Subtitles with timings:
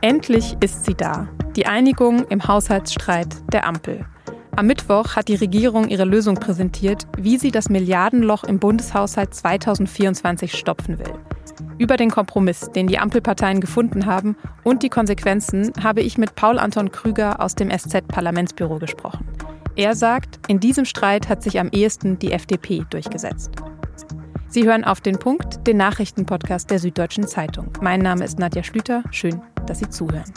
[0.00, 1.28] Endlich ist sie da.
[1.54, 4.04] Die Einigung im Haushaltsstreit der Ampel.
[4.56, 10.54] Am Mittwoch hat die Regierung ihre Lösung präsentiert, wie sie das Milliardenloch im Bundeshaushalt 2024
[10.54, 11.14] stopfen will.
[11.78, 16.58] Über den Kompromiss, den die Ampelparteien gefunden haben und die Konsequenzen habe ich mit Paul
[16.58, 19.26] Anton Krüger aus dem SZ-Parlamentsbüro gesprochen.
[19.76, 23.52] Er sagt, in diesem Streit hat sich am ehesten die FDP durchgesetzt.
[24.52, 27.72] Sie hören auf den Punkt, den Nachrichtenpodcast der Süddeutschen Zeitung.
[27.80, 29.02] Mein Name ist Nadja Schlüter.
[29.10, 30.30] Schön, dass Sie zuhören.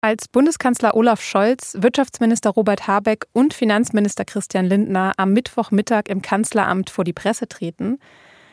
[0.00, 6.88] Als Bundeskanzler Olaf Scholz, Wirtschaftsminister Robert Habeck und Finanzminister Christian Lindner am Mittwochmittag im Kanzleramt
[6.88, 7.98] vor die Presse treten,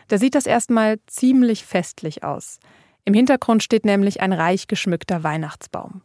[0.08, 2.58] da sieht das erstmal ziemlich festlich aus.
[3.06, 6.02] Im Hintergrund steht nämlich ein reich geschmückter Weihnachtsbaum.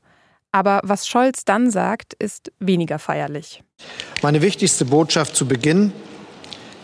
[0.53, 3.63] Aber was Scholz dann sagt, ist weniger feierlich.
[4.27, 5.93] Meine wichtigste Botschaft zu Beginn,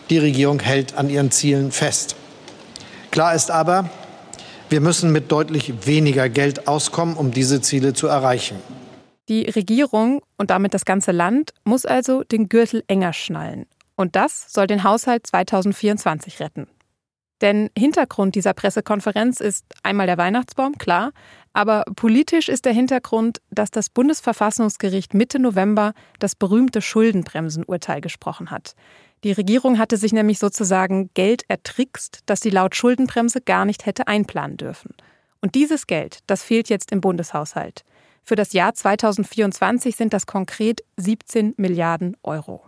[0.09, 2.15] die Regierung hält an ihren Zielen fest.
[3.11, 3.89] Klar ist aber,
[4.69, 8.55] wir müssen mit deutlich weniger Geld auskommen, um diese Ziele zu erreichen.
[9.27, 13.65] Die Regierung und damit das ganze Land muss also den Gürtel enger schnallen.
[13.97, 16.67] Und das soll den Haushalt 2024 retten.
[17.41, 21.11] Denn Hintergrund dieser Pressekonferenz ist einmal der Weihnachtsbaum, klar,
[21.53, 28.75] aber politisch ist der Hintergrund, dass das Bundesverfassungsgericht Mitte November das berühmte Schuldenbremsenurteil gesprochen hat.
[29.23, 34.07] Die Regierung hatte sich nämlich sozusagen Geld ertrickst, das sie laut Schuldenbremse gar nicht hätte
[34.07, 34.95] einplanen dürfen.
[35.41, 37.83] Und dieses Geld, das fehlt jetzt im Bundeshaushalt.
[38.23, 42.65] Für das Jahr 2024 sind das konkret 17 Milliarden Euro.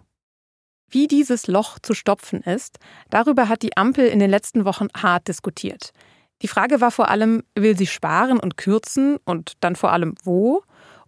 [0.89, 2.77] Wie dieses Loch zu stopfen ist,
[3.09, 5.91] darüber hat die Ampel in den letzten Wochen hart diskutiert.
[6.41, 10.63] Die Frage war vor allem, will sie sparen und kürzen und dann vor allem wo?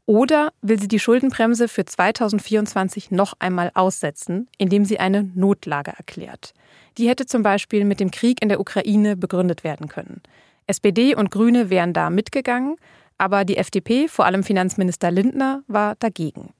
[0.06, 6.53] Oder will sie die Schuldenbremse für 2024 noch einmal aussetzen, indem sie eine Notlage erklärt?
[6.97, 10.22] Die hätte zum Beispiel mit dem Krieg in der Ukraine begründet werden können.
[10.66, 12.78] SPD und Grüne wären da mitgegangen,
[13.18, 16.53] aber die FDP, vor allem Finanzminister Lindner, war dagegen.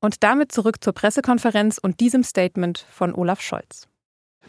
[0.00, 3.86] Und damit zurück zur Pressekonferenz und diesem Statement von Olaf Scholz.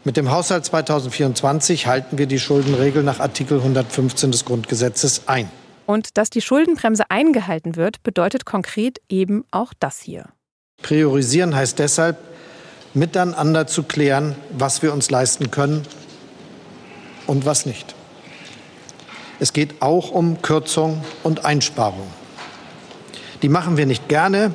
[0.04, 5.50] Mit dem Haushalt 2024 halten wir die Schuldenregel nach Artikel 115 des Grundgesetzes ein.
[5.86, 10.26] Und dass die Schuldenbremse eingehalten wird, bedeutet konkret eben auch das hier.
[10.82, 12.18] Priorisieren heißt deshalb,
[12.92, 15.82] miteinander zu klären, was wir uns leisten können
[17.26, 17.94] und was nicht.
[19.40, 22.06] Es geht auch um Kürzung und Einsparung.
[23.42, 24.54] Die machen wir nicht gerne,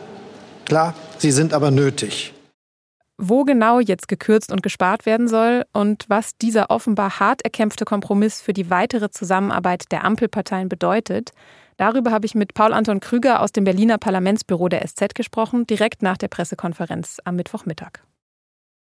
[0.69, 2.31] Klar, sie sind aber nötig.
[3.21, 8.39] Wo genau jetzt gekürzt und gespart werden soll und was dieser offenbar hart erkämpfte Kompromiss
[8.39, 11.31] für die weitere Zusammenarbeit der Ampelparteien bedeutet,
[11.75, 16.01] darüber habe ich mit Paul Anton Krüger aus dem Berliner Parlamentsbüro der SZ gesprochen, direkt
[16.01, 18.05] nach der Pressekonferenz am Mittwochmittag.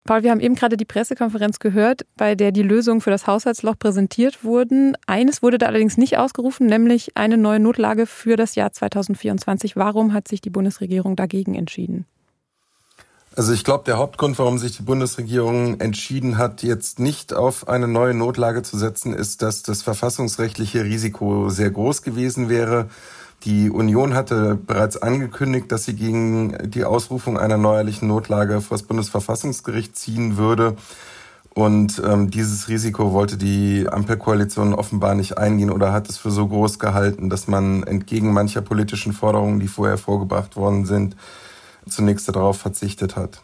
[0.04, 3.80] Paul, wir haben eben gerade die Pressekonferenz gehört, bei der die Lösungen für das Haushaltsloch
[3.80, 4.96] präsentiert wurden.
[5.08, 9.74] Eines wurde da allerdings nicht ausgerufen, nämlich eine neue Notlage für das Jahr 2024.
[9.74, 12.06] Warum hat sich die Bundesregierung dagegen entschieden?
[13.36, 17.86] Also ich glaube, der Hauptgrund, warum sich die Bundesregierung entschieden hat, jetzt nicht auf eine
[17.86, 22.88] neue Notlage zu setzen, ist, dass das verfassungsrechtliche Risiko sehr groß gewesen wäre.
[23.44, 28.86] Die Union hatte bereits angekündigt, dass sie gegen die Ausrufung einer neuerlichen Notlage vor das
[28.86, 30.76] Bundesverfassungsgericht ziehen würde.
[31.54, 36.48] Und ähm, dieses Risiko wollte die Ampelkoalition offenbar nicht eingehen oder hat es für so
[36.48, 41.16] groß gehalten, dass man entgegen mancher politischen Forderungen, die vorher vorgebracht worden sind,
[41.90, 43.42] zunächst darauf verzichtet hat.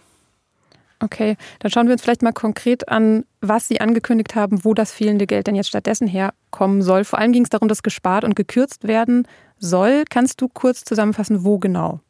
[0.98, 4.92] Okay, dann schauen wir uns vielleicht mal konkret an, was Sie angekündigt haben, wo das
[4.92, 7.04] fehlende Geld denn jetzt stattdessen herkommen soll.
[7.04, 10.04] Vor allem ging es darum, dass gespart und gekürzt werden soll.
[10.08, 12.00] Kannst du kurz zusammenfassen, wo genau?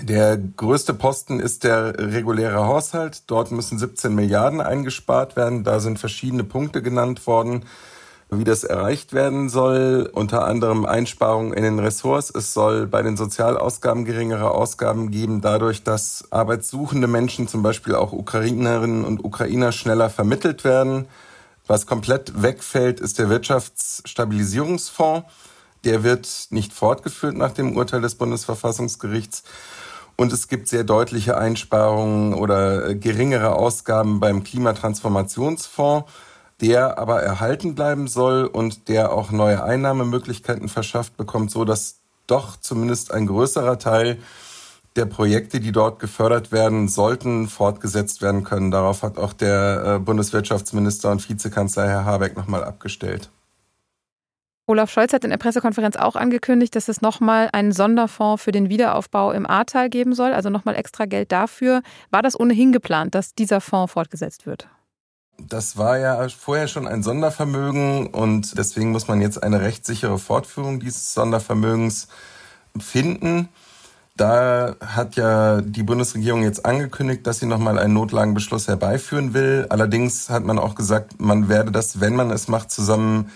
[0.00, 3.24] Der größte Posten ist der reguläre Haushalt.
[3.26, 5.64] Dort müssen 17 Milliarden eingespart werden.
[5.64, 7.64] Da sind verschiedene Punkte genannt worden
[8.38, 12.32] wie das erreicht werden soll, unter anderem Einsparungen in den Ressorts.
[12.34, 18.12] Es soll bei den Sozialausgaben geringere Ausgaben geben, dadurch, dass arbeitssuchende Menschen, zum Beispiel auch
[18.12, 21.08] Ukrainerinnen und Ukrainer, schneller vermittelt werden.
[21.66, 25.28] Was komplett wegfällt, ist der Wirtschaftsstabilisierungsfonds.
[25.84, 29.42] Der wird nicht fortgeführt nach dem Urteil des Bundesverfassungsgerichts.
[30.16, 36.10] Und es gibt sehr deutliche Einsparungen oder geringere Ausgaben beim Klimatransformationsfonds
[36.62, 42.56] der aber erhalten bleiben soll und der auch neue Einnahmemöglichkeiten verschafft bekommt, so dass doch
[42.56, 44.18] zumindest ein größerer Teil
[44.96, 48.70] der Projekte, die dort gefördert werden sollten, fortgesetzt werden können.
[48.70, 53.30] Darauf hat auch der äh, Bundeswirtschaftsminister und Vizekanzler Herr Habeck nochmal abgestellt.
[54.66, 58.68] Olaf Scholz hat in der Pressekonferenz auch angekündigt, dass es nochmal einen Sonderfonds für den
[58.68, 61.82] Wiederaufbau im Ahrtal geben soll, also nochmal extra Geld dafür.
[62.10, 64.68] War das ohnehin geplant, dass dieser Fonds fortgesetzt wird?
[65.38, 70.78] Das war ja vorher schon ein Sondervermögen und deswegen muss man jetzt eine rechtssichere Fortführung
[70.80, 72.08] dieses Sondervermögens
[72.78, 73.48] finden.
[74.16, 79.66] Da hat ja die Bundesregierung jetzt angekündigt, dass sie nochmal einen Notlagenbeschluss herbeiführen will.
[79.70, 83.30] Allerdings hat man auch gesagt, man werde das, wenn man es macht, zusammen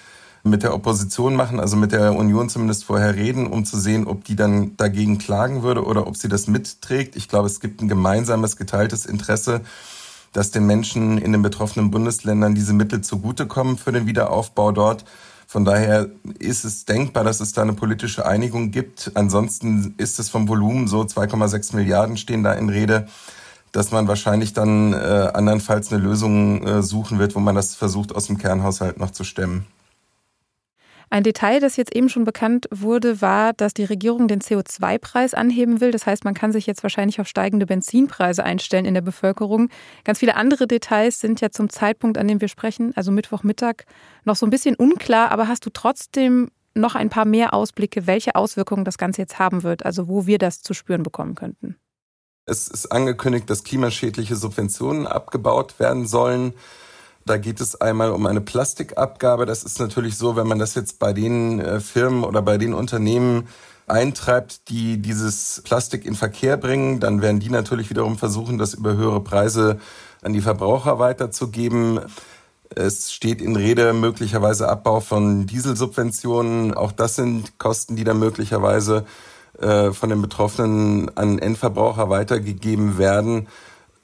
[0.47, 4.25] mit der Opposition machen, also mit der Union zumindest vorher reden, um zu sehen, ob
[4.25, 7.17] die dann dagegen klagen würde oder ob sie das mitträgt.
[7.17, 9.63] Ich glaube, es gibt ein gemeinsames, geteiltes Interesse,
[10.37, 15.07] dass den Menschen in den betroffenen Bundesländern diese Mittel zugutekommen für den Wiederaufbau dort.
[15.47, 19.13] Von daher ist es denkbar, dass es da eine politische Einigung gibt.
[19.15, 23.09] Ansonsten ist es vom Volumen so 2,6 Milliarden stehen da in Rede,
[23.73, 24.97] dass man wahrscheinlich dann äh,
[25.33, 29.25] andernfalls eine Lösung äh, suchen wird, wo man das versucht aus dem Kernhaushalt noch zu
[29.25, 29.65] stemmen.
[31.09, 35.81] Ein Detail, das jetzt eben schon bekannt wurde, war, dass die Regierung den CO2-Preis anheben
[35.81, 35.93] will.
[35.93, 39.69] Das heißt, man kann sich jetzt wahrscheinlich auf steigende Benzinpreise einstellen in der Bevölkerung.
[40.05, 43.85] Ganz viele andere Details sind ja zum Zeitpunkt, an dem wir sprechen, also Mittwochmittag,
[44.25, 45.31] noch so ein bisschen unklar.
[45.31, 49.63] Aber hast du trotzdem noch ein paar mehr Ausblicke, welche Auswirkungen das Ganze jetzt haben
[49.63, 51.77] wird, also wo wir das zu spüren bekommen könnten?
[52.47, 56.55] Es ist angekündigt, dass klimaschädliche Subventionen abgebaut werden sollen.
[57.27, 59.47] Da geht es einmal um eine Plastikabgabe.
[59.47, 62.73] Das ist natürlich so, wenn man das jetzt bei den äh, Firmen oder bei den
[62.73, 63.49] Unternehmen
[63.89, 68.95] eintreibt, die dieses Plastik in Verkehr bringen, dann werden die natürlich wiederum versuchen, das über
[68.95, 69.81] höhere Preise
[70.23, 72.01] an die Verbraucher weiterzugeben.
[72.71, 76.75] Es steht in Rede möglicherweise Abbau von Dieselsubventionen.
[76.75, 79.05] Auch das sind Kosten, die dann möglicherweise
[79.61, 83.49] äh, von den Betroffenen an Endverbraucher weitergegeben werden.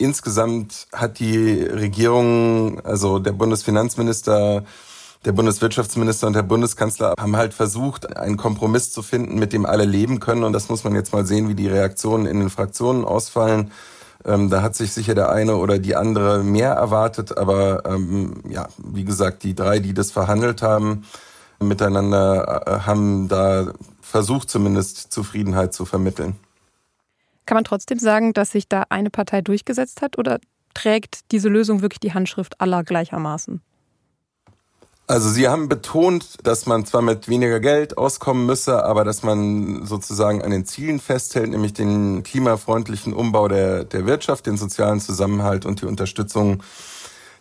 [0.02, 4.64] Insgesamt hat die Regierung, also der Bundesfinanzminister,
[5.24, 9.84] der Bundeswirtschaftsminister und der Bundeskanzler haben halt versucht, einen Kompromiss zu finden, mit dem alle
[9.84, 10.42] leben können.
[10.42, 13.70] Und das muss man jetzt mal sehen, wie die Reaktionen in den Fraktionen ausfallen.
[14.24, 17.38] Ähm, da hat sich sicher der eine oder die andere mehr erwartet.
[17.38, 21.04] Aber ähm, ja, wie gesagt, die drei, die das verhandelt haben,
[21.60, 26.34] miteinander äh, haben da versucht, zumindest Zufriedenheit zu vermitteln.
[27.46, 30.38] Kann man trotzdem sagen, dass sich da eine Partei durchgesetzt hat oder
[30.74, 33.60] trägt diese Lösung wirklich die Handschrift aller gleichermaßen?
[35.08, 39.84] Also Sie haben betont, dass man zwar mit weniger Geld auskommen müsse, aber dass man
[39.84, 45.66] sozusagen an den Zielen festhält, nämlich den klimafreundlichen Umbau der, der Wirtschaft, den sozialen Zusammenhalt
[45.66, 46.62] und die Unterstützung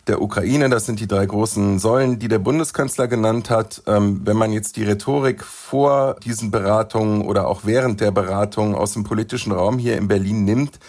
[0.08, 0.70] der Ukraine.
[0.70, 3.84] Das sind die drei großen Säulen, die der Bundeskanzler genannt hat.
[3.88, 8.94] Ähm, wenn man jetzt die Rhetorik vor diesen Beratungen oder auch während der Beratungen aus
[8.94, 10.80] dem politischen Raum hier in Berlin nimmt,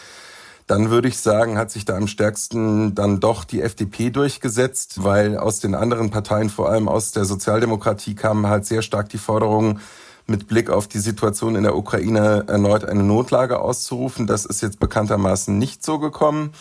[0.66, 5.36] dann würde ich sagen, hat sich da am stärksten dann doch die FDP durchgesetzt, weil
[5.36, 9.80] aus den anderen Parteien, vor allem aus der Sozialdemokratie, kamen halt sehr stark die Forderungen,
[10.26, 14.26] mit Blick auf die Situation in der Ukraine erneut eine Notlage auszurufen.
[14.26, 16.52] Das ist jetzt bekanntermaßen nicht so gekommen.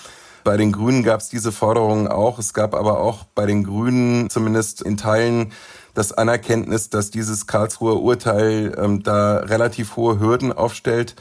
[0.43, 2.39] Bei den Grünen gab es diese Forderungen auch.
[2.39, 5.51] Es gab aber auch bei den Grünen zumindest in Teilen
[5.93, 11.15] das Anerkenntnis, dass dieses Karlsruher Urteil ähm, da relativ hohe Hürden aufstellt.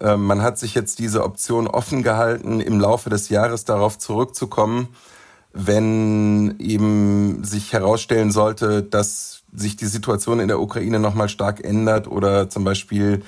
[0.00, 4.88] Ähm, man hat sich jetzt diese Option offen gehalten, im Laufe des Jahres darauf zurückzukommen,
[5.52, 12.06] wenn eben sich herausstellen sollte, dass sich die Situation in der Ukraine nochmal stark ändert
[12.06, 13.22] oder zum Beispiel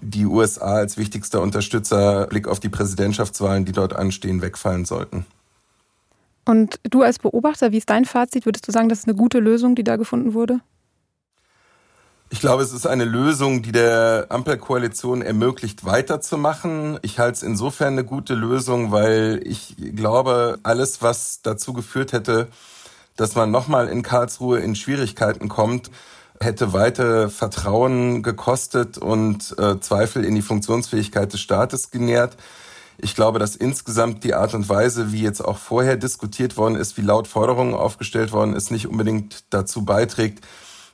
[0.00, 5.26] die USA als wichtigster Unterstützer Blick auf die Präsidentschaftswahlen, die dort anstehen, wegfallen sollten.
[6.44, 8.46] Und du als Beobachter, wie ist dein Fazit?
[8.46, 10.60] Würdest du sagen, das ist eine gute Lösung, die da gefunden wurde?
[12.30, 16.98] Ich glaube, es ist eine Lösung, die der Ampelkoalition ermöglicht, weiterzumachen.
[17.02, 22.48] Ich halte es insofern eine gute Lösung, weil ich glaube, alles, was dazu geführt hätte,
[23.16, 25.90] dass man nochmal in Karlsruhe in Schwierigkeiten kommt,
[26.40, 32.36] hätte weiter Vertrauen gekostet und äh, Zweifel in die Funktionsfähigkeit des Staates genährt.
[33.00, 36.96] Ich glaube, dass insgesamt die Art und Weise, wie jetzt auch vorher diskutiert worden ist,
[36.96, 40.44] wie laut Forderungen aufgestellt worden ist, nicht unbedingt dazu beiträgt,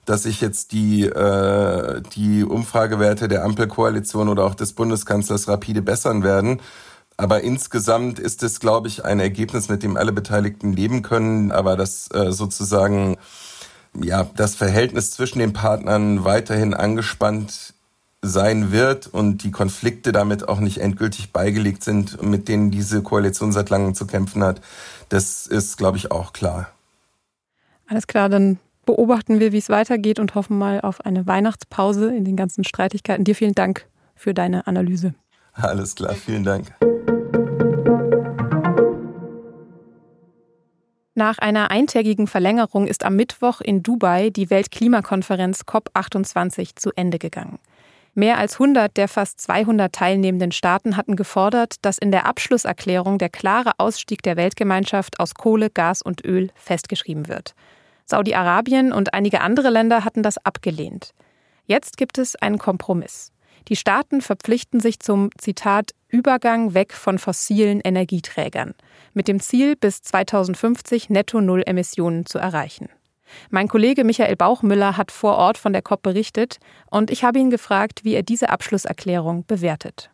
[0.05, 6.23] dass sich jetzt die, äh, die Umfragewerte der Ampelkoalition oder auch des Bundeskanzlers rapide bessern
[6.23, 6.61] werden.
[7.17, 11.77] Aber insgesamt ist es, glaube ich, ein Ergebnis, mit dem alle Beteiligten leben können, aber
[11.77, 13.17] das äh, sozusagen
[14.03, 17.75] ja, das Verhältnis zwischen den Partnern weiterhin angespannt
[18.23, 23.53] sein wird und die Konflikte damit auch nicht endgültig beigelegt sind, mit denen diese Koalition
[23.53, 24.61] seit langem zu kämpfen hat,
[25.11, 26.69] das ist, glaube ich, auch klar.
[27.87, 32.25] Alles klar, dann beobachten wir, wie es weitergeht und hoffen mal auf eine Weihnachtspause in
[32.25, 33.25] den ganzen Streitigkeiten.
[33.25, 35.15] Dir vielen Dank für deine Analyse.
[35.53, 36.75] Alles klar, vielen Dank.
[41.17, 47.61] Nach einer eintägigen Verlängerung ist am Mittwoch in Dubai die Weltklimakonferenz COP28 zu Ende gegangen.
[48.15, 53.29] Mehr als 100 der fast 200 teilnehmenden Staaten hatten gefordert, dass in der Abschlusserklärung der
[53.29, 57.55] klare Ausstieg der Weltgemeinschaft aus Kohle, Gas und Öl festgeschrieben wird.
[58.07, 61.15] Saudi-Arabien und einige andere Länder hatten das abgelehnt.
[61.67, 63.31] Jetzt gibt es einen Kompromiss.
[63.69, 68.75] Die Staaten verpflichten sich zum Zitat Übergang weg von fossilen Energieträgern
[69.15, 72.89] mit dem Ziel, bis 2050 netto Null Emissionen zu erreichen.
[73.51, 76.59] Mein Kollege Michael Bauchmüller hat vor Ort von der COP berichtet
[76.91, 80.11] und ich habe ihn gefragt, wie er diese Abschlusserklärung bewertet.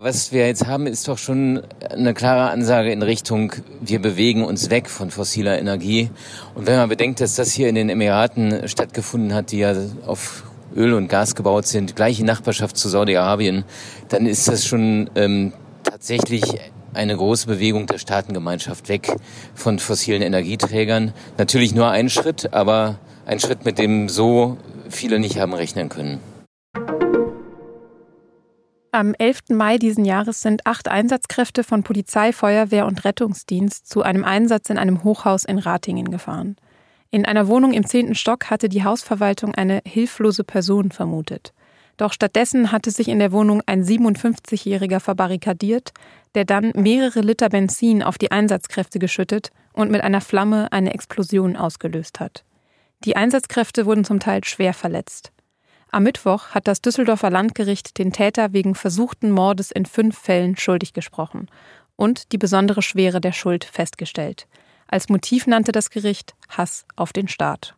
[0.00, 4.70] Was wir jetzt haben, ist doch schon eine klare Ansage in Richtung, wir bewegen uns
[4.70, 6.08] weg von fossiler Energie.
[6.54, 9.74] Und wenn man bedenkt, dass das hier in den Emiraten stattgefunden hat, die ja
[10.06, 10.44] auf
[10.76, 13.64] Öl und Gas gebaut sind, gleich in Nachbarschaft zu Saudi-Arabien,
[14.08, 16.44] dann ist das schon ähm, tatsächlich
[16.94, 19.16] eine große Bewegung der Staatengemeinschaft weg
[19.54, 21.12] von fossilen Energieträgern.
[21.36, 24.56] Natürlich nur ein Schritt, aber ein Schritt, mit dem so
[24.88, 26.20] viele nicht haben rechnen können.
[28.90, 29.50] Am 11.
[29.50, 34.78] Mai diesen Jahres sind acht Einsatzkräfte von Polizei, Feuerwehr und Rettungsdienst zu einem Einsatz in
[34.78, 36.56] einem Hochhaus in Ratingen gefahren.
[37.10, 41.52] In einer Wohnung im zehnten Stock hatte die Hausverwaltung eine hilflose Person vermutet.
[41.98, 45.92] Doch stattdessen hatte sich in der Wohnung ein 57-Jähriger verbarrikadiert,
[46.34, 51.56] der dann mehrere Liter Benzin auf die Einsatzkräfte geschüttet und mit einer Flamme eine Explosion
[51.56, 52.44] ausgelöst hat.
[53.04, 55.32] Die Einsatzkräfte wurden zum Teil schwer verletzt.
[55.90, 60.92] Am Mittwoch hat das Düsseldorfer Landgericht den Täter wegen versuchten Mordes in fünf Fällen schuldig
[60.92, 61.50] gesprochen
[61.96, 64.46] und die besondere Schwere der Schuld festgestellt.
[64.86, 67.77] Als Motiv nannte das Gericht Hass auf den Staat.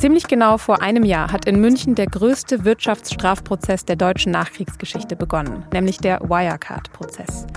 [0.00, 5.64] Ziemlich genau vor einem Jahr hat in München der größte Wirtschaftsstrafprozess der deutschen Nachkriegsgeschichte begonnen,
[5.72, 7.48] nämlich der Wirecard-Prozess.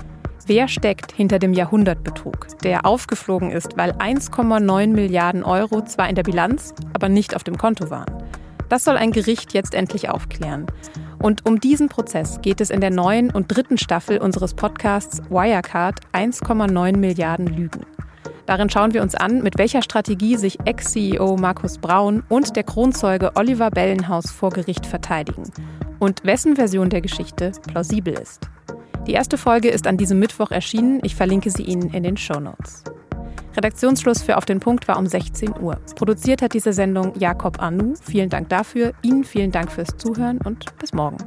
[0.46, 6.24] Wer steckt hinter dem Jahrhundertbetrug, der aufgeflogen ist, weil 1,9 Milliarden Euro zwar in der
[6.24, 8.12] Bilanz, aber nicht auf dem Konto waren?
[8.68, 10.66] Das soll ein Gericht jetzt endlich aufklären.
[11.20, 16.00] Und um diesen Prozess geht es in der neuen und dritten Staffel unseres Podcasts Wirecard
[16.12, 17.86] 1,9 Milliarden Lügen.
[18.46, 23.32] Darin schauen wir uns an, mit welcher Strategie sich Ex-CEO Markus Braun und der Kronzeuge
[23.36, 25.44] Oliver Bellenhaus vor Gericht verteidigen
[26.00, 28.48] und wessen Version der Geschichte plausibel ist.
[29.06, 31.00] Die erste Folge ist an diesem Mittwoch erschienen.
[31.02, 32.84] Ich verlinke sie Ihnen in den Show Notes.
[33.56, 35.76] Redaktionsschluss für Auf den Punkt war um 16 Uhr.
[35.94, 37.94] Produziert hat diese Sendung Jakob Anu.
[38.02, 38.92] Vielen Dank dafür.
[39.02, 41.18] Ihnen vielen Dank fürs Zuhören und bis morgen.